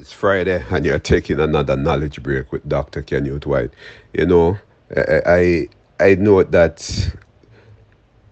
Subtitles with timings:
[0.00, 3.02] It's Friday, and you're taking another knowledge break with Dr.
[3.02, 3.70] Kenute White.
[4.14, 4.58] You know,
[4.96, 5.68] I I,
[6.00, 7.14] I know that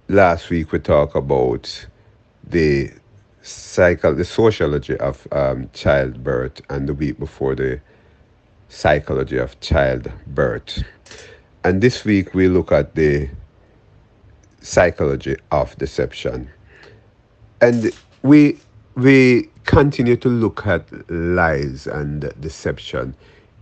[0.09, 1.87] last week we talked about
[2.43, 2.91] the
[3.43, 7.79] cycle, the sociology of um, childbirth, and the week before the
[8.71, 10.83] psychology of childbirth.
[11.65, 13.29] And this week we look at the
[14.63, 16.49] psychology of deception.
[17.61, 17.93] And
[18.23, 18.59] we
[18.95, 23.15] we continue to look at lies and deception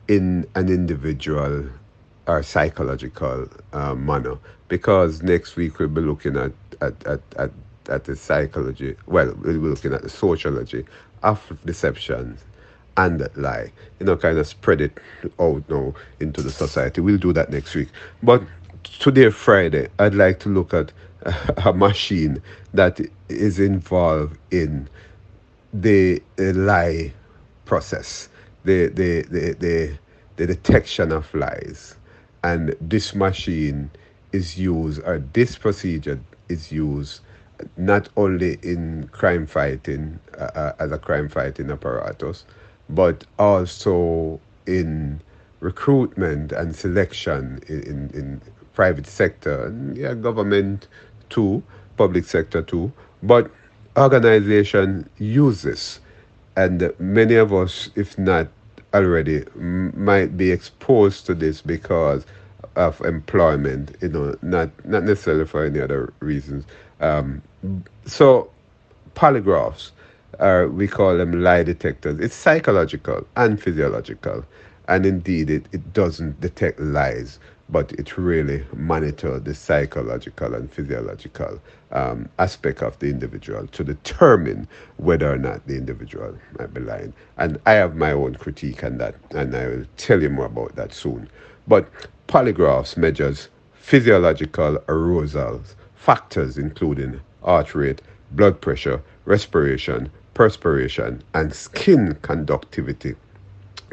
[0.06, 1.68] in an individual
[2.28, 4.38] or psychological uh, manner.
[4.68, 7.50] Because next week we'll be looking at at, at, at,
[7.88, 10.84] at the psychology well we'll be looking at the sociology
[11.24, 12.38] of deception
[12.96, 13.72] and lie.
[13.98, 14.98] You know kind of spread it
[15.40, 17.00] out now into the society.
[17.00, 17.88] We'll do that next week.
[18.22, 18.44] But
[19.00, 20.92] today friday i'd like to look at
[21.66, 22.40] a machine
[22.72, 24.88] that is involved in
[25.80, 27.12] the, the lie
[27.64, 28.28] process,
[28.64, 29.98] the, the, the, the,
[30.36, 31.96] the detection of lies.
[32.44, 33.90] And this machine
[34.32, 37.20] is used, or this procedure is used
[37.76, 42.44] not only in crime fighting uh, uh as a crime fighting apparatus,
[42.90, 45.20] but also in
[45.60, 48.40] recruitment and selection in, in, in
[48.74, 50.86] private sector and yeah, government
[51.30, 51.62] too,
[51.96, 52.92] public sector too.
[53.22, 53.50] But
[53.96, 56.00] organization uses,
[56.56, 58.48] and many of us, if not
[58.94, 62.24] already, might be exposed to this because
[62.76, 66.64] of employment, you know, not not necessarily for any other reasons.
[67.00, 67.42] Um,
[68.04, 68.50] so
[69.14, 69.90] polygraphs
[70.38, 72.20] are we call them lie detectors.
[72.20, 74.44] It's psychological and physiological,
[74.88, 81.60] and indeed it, it doesn't detect lies but it really monitors the psychological and physiological
[81.92, 87.12] um, aspect of the individual to determine whether or not the individual might be lying.
[87.38, 90.76] And I have my own critique on that, and I will tell you more about
[90.76, 91.28] that soon.
[91.66, 91.88] But
[92.28, 95.62] polygraphs measures physiological arousal
[95.94, 98.02] factors including heart rate,
[98.32, 103.16] blood pressure, respiration, perspiration, and skin conductivity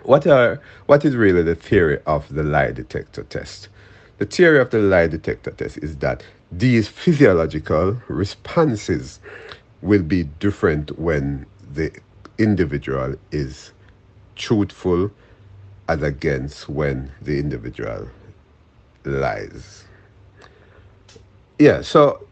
[0.03, 3.69] what are what is really the theory of the lie detector test?
[4.17, 9.19] The theory of the lie detector test is that these physiological responses
[9.81, 11.91] will be different when the
[12.37, 13.71] individual is
[14.35, 15.11] truthful
[15.89, 18.07] as against when the individual
[19.03, 19.85] lies.
[21.59, 22.25] Yeah, so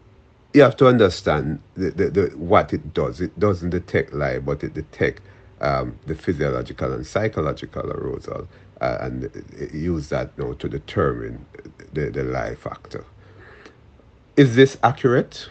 [0.54, 3.22] you have to understand the, the, the, what it does.
[3.22, 5.22] It doesn't detect lie, but it detects
[5.62, 8.48] um, the physiological and psychological arousal
[8.82, 11.46] uh, and use that now to determine
[11.94, 13.06] the, the lie factor.
[14.38, 15.48] Is this accurate?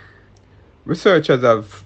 [0.84, 1.84] Researchers have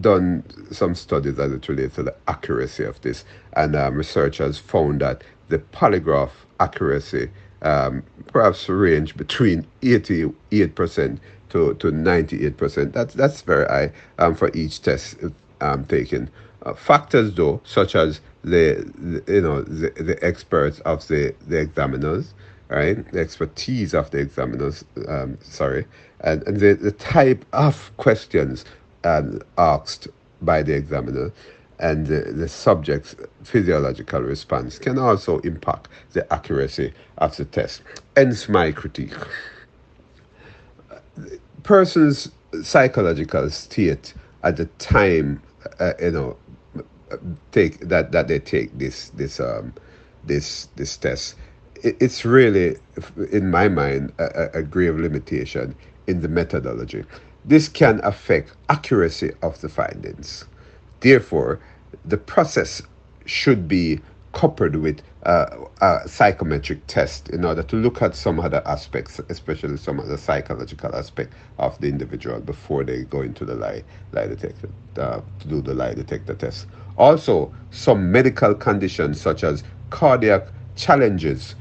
[0.00, 5.00] done some studies as it relates to the accuracy of this, and um, researchers found
[5.00, 7.30] that the polygraph accuracy
[7.62, 11.18] um, perhaps range between 88%
[11.50, 12.92] to, to 98%.
[12.92, 15.16] That's, that's very high um, for each test
[15.60, 16.30] um, taken.
[16.62, 21.58] Uh, factors though, such as the, the you know the, the experts of the the
[21.58, 22.34] examiners,
[22.68, 23.10] right?
[23.12, 25.86] The expertise of the examiners, um, sorry,
[26.20, 28.64] and, and the, the type of questions
[29.04, 30.08] um, asked
[30.42, 31.32] by the examiner
[31.80, 37.82] and the, the subject's physiological response can also impact the accuracy of the test.
[38.16, 39.14] Hence my critique.
[41.62, 42.30] Person's
[42.62, 45.42] psychological state at the time,
[45.78, 46.36] uh, you know,
[47.52, 49.74] take that that they take this this um
[50.24, 51.36] this this test.
[51.82, 52.76] It, it's really
[53.32, 55.74] in my mind a, a grave limitation
[56.06, 57.04] in the methodology.
[57.44, 60.44] This can affect accuracy of the findings.
[61.00, 61.60] Therefore
[62.04, 62.82] the process
[63.26, 64.00] should be
[64.32, 65.46] coupled with uh,
[65.80, 70.18] a psychometric test in order to look at some other aspects, especially some of the
[70.18, 73.82] psychological aspect of the individual before they go into the lie
[74.12, 76.66] lie detector uh, to do the lie detector test.
[76.96, 81.56] Also, some medical conditions such as cardiac challenges,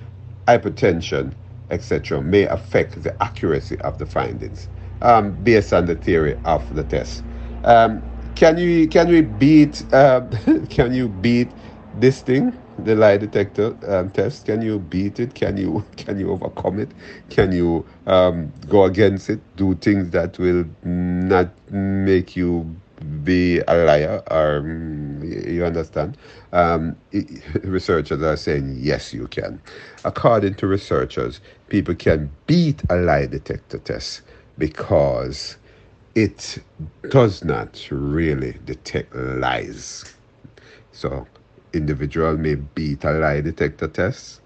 [0.48, 1.33] hypertension,
[1.69, 4.69] etc., may affect the accuracy of the findings
[5.01, 7.24] um, based on the theory of the test.
[7.63, 8.04] Um,
[8.36, 10.22] can you can we beat uh,
[10.69, 11.51] can you beat
[12.00, 12.54] this thing?
[12.86, 14.46] the lie detector um, test?
[14.46, 15.34] Can you beat it?
[15.36, 16.90] Can you can you overcome it?
[17.30, 19.40] Can you um, go against it?
[19.56, 22.75] Do things that will not make you
[23.24, 26.18] be a liar or um, you understand
[26.51, 26.96] um,
[27.63, 29.62] researchers are saying yes you can
[30.04, 34.22] according to researchers people can beat a lie detector test
[34.57, 35.56] because
[36.16, 36.62] it
[37.10, 40.13] does not really detect lies
[40.92, 41.25] so
[41.74, 44.42] individual may beat a lie detector test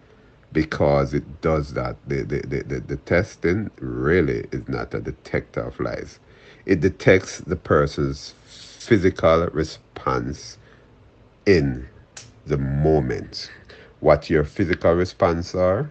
[0.51, 1.97] because it does that.
[2.07, 6.19] The, the, the, the, the testing really is not a detector of lies.
[6.65, 10.57] It detects the person's physical response
[11.45, 11.87] in
[12.45, 13.51] the moment.
[13.99, 15.89] What your physical response are,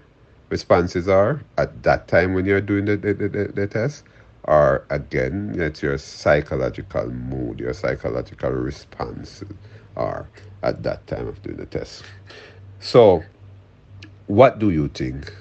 [0.50, 4.04] responses are at that time when you're doing the, the, the, the test,
[4.44, 9.42] are again, it's your psychological mood, your psychological response
[9.96, 10.28] are
[10.62, 12.04] at that time of doing the test.
[12.80, 13.22] So,
[14.26, 15.34] what do you think?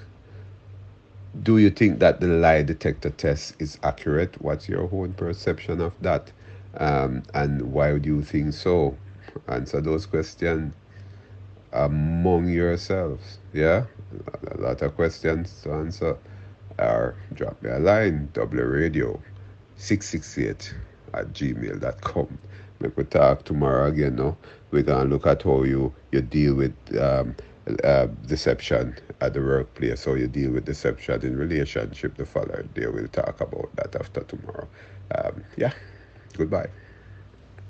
[1.42, 4.40] Do you think that the lie detector test is accurate?
[4.42, 6.30] What's your own perception of that?
[6.76, 8.96] Um, and why do you think so?
[9.48, 10.74] Answer those questions
[11.72, 13.38] among yourselves.
[13.52, 13.84] Yeah?
[14.50, 16.18] A lot of questions to answer.
[16.78, 19.20] Or drop me a line, double radio
[19.76, 20.74] 668
[21.14, 22.38] at gmail.com.
[22.96, 24.36] We talk tomorrow again, no?
[24.70, 27.36] We're going to look at how you, you deal with um,
[27.84, 32.86] uh, deception at the workplace, how you deal with deception in relationship the following day.
[32.86, 34.68] We'll talk about that after tomorrow.
[35.14, 35.72] Um, yeah,
[36.36, 36.68] goodbye.